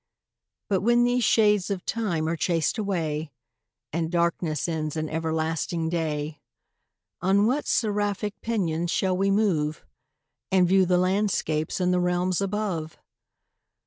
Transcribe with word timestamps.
But 0.67 0.81
when 0.81 1.03
these 1.03 1.23
shades 1.23 1.69
of 1.69 1.85
time 1.85 2.27
are 2.27 2.35
chas'd 2.35 2.79
away, 2.79 3.31
And 3.93 4.09
darkness 4.11 4.67
ends 4.67 4.97
in 4.97 5.07
everlasting 5.07 5.89
day, 5.89 6.41
On 7.21 7.45
what 7.45 7.67
seraphic 7.67 8.33
pinions 8.41 8.89
shall 8.89 9.15
we 9.15 9.29
move, 9.29 9.85
And 10.51 10.67
view 10.67 10.87
the 10.87 10.97
landscapes 10.97 11.79
in 11.79 11.91
the 11.91 11.99
realms 11.99 12.41
above? 12.41 12.97